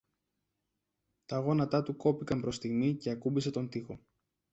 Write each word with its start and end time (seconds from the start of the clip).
Τα 1.25 1.37
γόνατά 1.39 1.83
του 1.83 1.95
κόπηκαν 1.97 2.41
προς 2.41 2.55
στιγμή 2.55 2.95
και 2.95 3.09
ακούμπησε 3.09 3.51
τον 3.51 3.69
τοίχο. 3.69 3.99